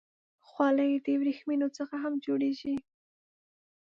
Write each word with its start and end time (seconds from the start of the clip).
خولۍ 0.47 0.91
د 1.05 1.07
ورېښمو 1.19 1.67
څخه 1.77 1.95
هم 2.03 2.13
جوړېږي. 2.25 2.75